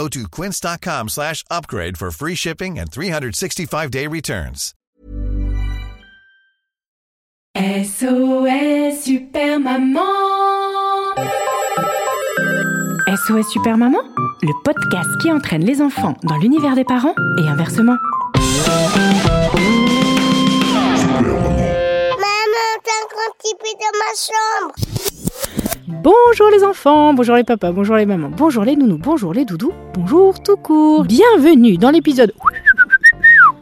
[0.00, 4.72] Go to quince.com slash upgrade for free shipping and 365-day returns.
[7.54, 10.00] SOS Super Maman
[13.08, 14.00] SOS Super Maman,
[14.40, 17.98] le podcast qui entraîne les enfants dans l'univers des parents et inversement.
[18.46, 18.96] Maman,
[22.82, 24.89] t'as un grand petit peu dans ma chambre.
[26.02, 29.74] Bonjour les enfants, bonjour les papas, bonjour les mamans, bonjour les nounous, bonjour les doudous,
[29.92, 31.04] bonjour tout court.
[31.04, 32.32] Bienvenue dans l'épisode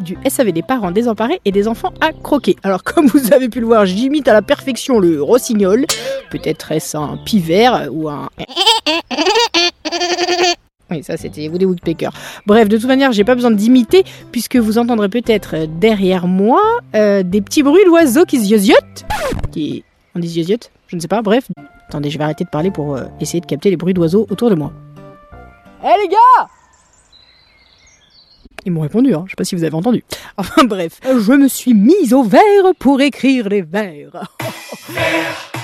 [0.00, 2.56] du SAV des parents désemparés et des enfants à croquer.
[2.64, 5.86] Alors comme vous avez pu le voir, j'imite à la perfection le rossignol.
[6.30, 8.28] Peut-être est-ce un pivert ou un...
[10.90, 12.10] Oui, ça c'était Woody Woodpecker.
[12.46, 16.60] Bref, de toute manière, j'ai pas besoin d'imiter puisque vous entendrez peut-être derrière moi
[16.96, 19.04] euh, des petits bruits d'oiseaux qui ziosiotent.
[19.52, 19.84] Qui...
[20.16, 21.48] On dit ziosiotent Je ne sais pas, bref.
[21.88, 24.50] Attendez, je vais arrêter de parler pour euh, essayer de capter les bruits d'oiseaux autour
[24.50, 24.72] de moi.
[25.82, 26.48] Hé les gars
[28.64, 29.24] Ils m'ont répondu, hein.
[29.26, 30.04] je sais pas si vous avez entendu.
[30.36, 32.40] Enfin bref, je me suis mise au vert
[32.78, 34.28] pour écrire les vers.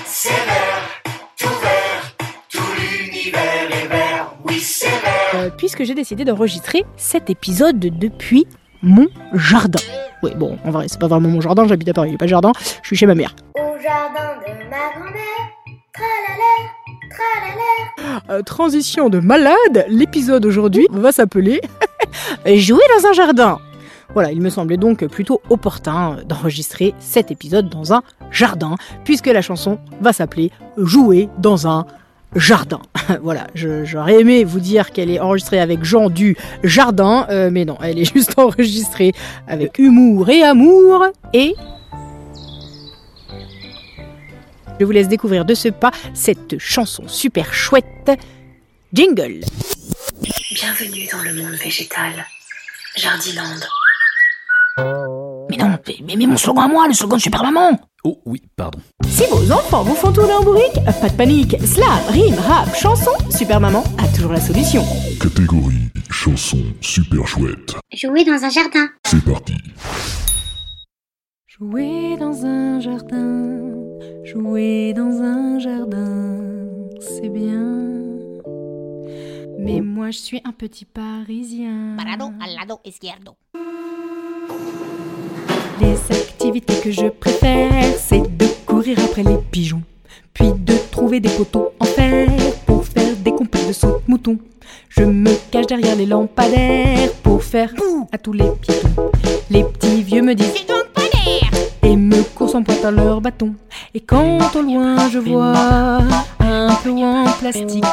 [0.05, 1.01] C'est vert,
[1.37, 2.13] tout vert,
[2.49, 5.31] tout l'univers est vert, oui c'est vert.
[5.35, 8.45] Euh, puisque j'ai décidé d'enregistrer cet épisode depuis
[8.83, 9.79] mon jardin.
[10.23, 12.19] Oui, bon, en vrai, c'est pas vraiment mon jardin, j'habite à Paris, il n'y a
[12.19, 12.51] pas de jardin,
[12.83, 13.35] je suis chez ma mère.
[13.55, 15.21] Au jardin de ma grand-mère.
[18.29, 21.61] Euh, transition de malade, l'épisode aujourd'hui va s'appeler
[22.45, 23.59] Jouer dans un jardin.
[24.13, 29.41] Voilà, il me semblait donc plutôt opportun d'enregistrer cet épisode dans un jardin, puisque la
[29.41, 31.85] chanson va s'appeler Jouer dans un
[32.35, 32.81] jardin.
[33.21, 37.77] voilà, j'aurais aimé vous dire qu'elle est enregistrée avec Jean du Jardin, euh, mais non,
[37.83, 39.13] elle est juste enregistrée
[39.47, 41.55] avec humour et amour et...
[44.81, 48.09] Je vous laisse découvrir de ce pas cette chanson super chouette.
[48.91, 49.41] Jingle
[50.55, 52.25] Bienvenue dans le monde végétal.
[52.95, 53.59] Jardiland.
[55.51, 58.41] Mais non, mais, mais mon slogan à moi, le slogan de Super Maman Oh oui,
[58.55, 58.79] pardon.
[59.07, 63.11] Si vos enfants vous font tourner en bourrique, pas de panique, slam, rime, rap, chanson,
[63.29, 64.83] Super Maman a toujours la solution.
[65.21, 67.75] Catégorie chanson super chouette.
[67.93, 68.87] Jouer dans un jardin.
[69.05, 69.53] C'est parti.
[71.45, 73.70] Jouer dans un jardin,
[74.23, 76.39] jouer dans un jardin,
[76.99, 77.91] c'est bien.
[79.59, 81.95] Mais moi je suis un petit parisien.
[81.97, 83.35] Parado al lado izquierdo.
[85.79, 89.81] Les activités que je préfère, c'est de courir après les pigeons,
[90.33, 92.29] puis de trouver des poteaux en fer
[92.65, 94.37] pour faire des compètes de saute-mouton.
[94.89, 99.11] Je me cache derrière les lampadaires pour faire bouh à tous les piétons.
[99.49, 100.65] Les petits vieux me disent
[102.59, 103.53] pointe à leur bâton.
[103.93, 105.99] Et quand au loin je vois
[106.39, 107.85] un peu en plastique,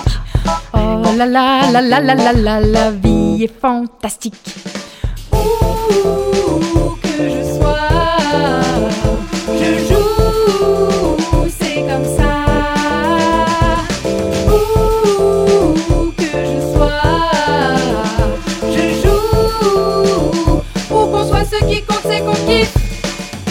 [0.74, 4.56] oh là là là là là là là, la vie est fantastique.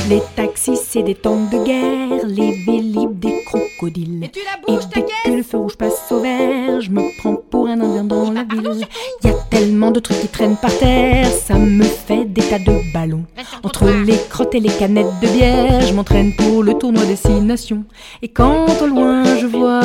[0.09, 4.29] Les taxis, c'est des tanks de guerre, les vélib, des crocodiles.
[4.67, 8.05] Et dès que le feu rouge passe au vert, je me prends pour un indien
[8.05, 8.87] dans la ville.
[9.23, 12.93] Y a tellement de trucs qui traînent par terre, ça me fait des tas de
[12.93, 13.25] ballons.
[13.63, 17.41] Entre les crottes et les canettes de bière, je m'entraîne pour le tournoi des six
[17.41, 17.83] nations.
[18.21, 19.81] Et quand au loin je vois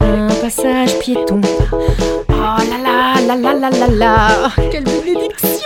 [0.00, 1.40] un passage piéton,
[2.28, 5.59] oh là là là là là là là, quelle bénédiction!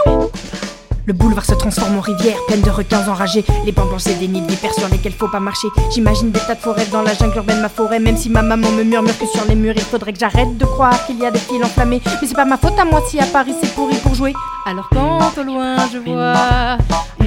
[1.07, 3.45] Le boulevard se transforme en rivière, pleine de requins enragés.
[3.67, 5.69] Les bancs blancs, c'est des nids d'hyper sur lesquels faut pas marcher.
[5.93, 7.99] J'imagine des tas de forêts dans la jungle urbaine, ma forêt.
[7.99, 10.65] Même si ma maman me murmure que sur les murs, il faudrait que j'arrête de
[10.65, 12.01] croire qu'il y a des fils enflammés.
[12.07, 14.33] Mais c'est pas ma faute à moi si à Paris c'est pourri pour jouer.
[14.67, 16.79] Alors quand au loin je vois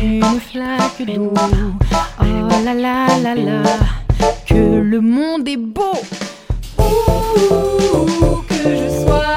[0.01, 2.23] une flaque d'eau, oh
[2.65, 3.61] là là là là,
[4.47, 5.93] que le monde est beau.
[6.79, 9.36] Où que je sois,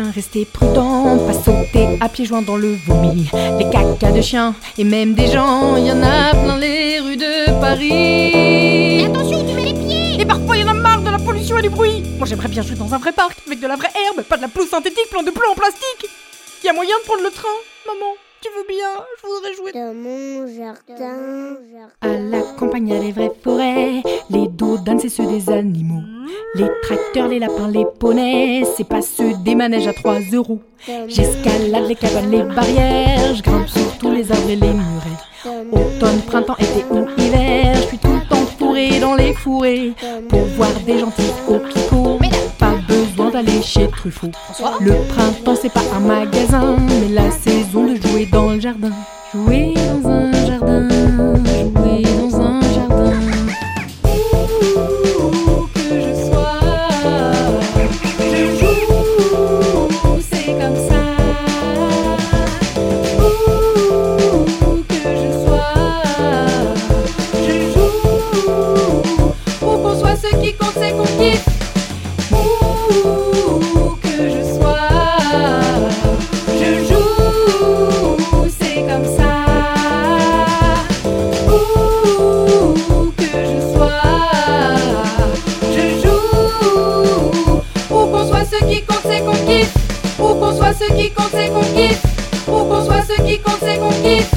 [0.00, 3.28] bien rester prudent, pas sauter à pieds joints dans le vomi.
[3.58, 7.16] Les cacas de chiens et même des gens, il y en a plein les rues
[7.16, 9.04] de Paris.
[9.06, 11.58] Attention, tu mets les pieds Et parfois il y en a marre de la pollution
[11.58, 12.02] et du bruit.
[12.18, 14.42] Moi j'aimerais bien jouer dans un vrai parc avec de la vraie herbe, pas de
[14.42, 16.06] la pelouse synthétique plein de plomb en plastique.
[16.64, 18.14] Y a moyen de prendre le train, maman.
[18.40, 18.86] Tu veux bien?
[19.20, 21.56] Je voudrais jouer Dans mon jardin.
[22.02, 24.02] À la campagne, il y a les vraies forêts.
[24.30, 26.02] Les dodanes, c'est ceux des animaux.
[26.58, 30.58] Les tracteurs, les lapins, les poneys, c'est pas ceux des manèges à 3 euros.
[31.06, 33.32] J'escalade les cabanes, les barrières.
[33.36, 35.62] Je grimpe sur tous les arbres et les murets.
[35.70, 37.76] Automne, printemps, été ou hiver.
[37.76, 39.92] Je suis tout le temps fourré dans les fourrés.
[40.28, 42.18] Pour voir des gentils coquelicots.
[42.20, 44.32] Mais pas besoin d'aller chez Truffaut.
[44.80, 48.90] Le printemps, c'est pas un magasin, mais la saison de jouer dans le jardin.
[49.32, 50.47] Jouer dans un jardin,
[70.54, 71.44] compte, c'est qu'on kiffe.
[74.02, 74.88] Que je sois,
[76.58, 78.16] je joue,
[78.58, 79.32] c'est comme ça.
[81.46, 84.02] Où que je sois,
[85.72, 87.62] je joue.
[87.90, 89.74] Où qu'on soit, ce qui compte, c'est qu'on kiffe.
[90.18, 92.02] Où qu'on soit, ce qui compte, c'est qu'on kiffe.
[92.48, 94.30] Où qu'on soit, ce qui compte, c'est qu'on kiffe.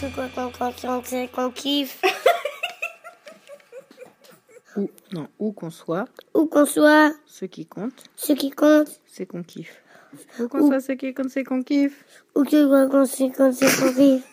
[0.00, 2.00] C'est quoi qu'on qu'on sait qu'on kiffe
[4.78, 6.04] Ou, non, où qu'on soit,
[6.34, 9.00] Où qu'on soit, ce qui compte, ce qui compte.
[9.06, 9.82] c'est qu'on kiffe.
[10.40, 12.04] Où qu'on soit, ce qui compte, c'est qu'on kiffe.
[12.36, 14.22] Où que qu'on sait qu'on kiffe.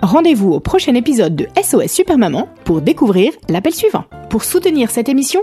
[0.00, 4.04] Rendez-vous au prochain épisode de SOS Super Maman pour découvrir l'appel suivant.
[4.30, 5.42] Pour soutenir cette émission,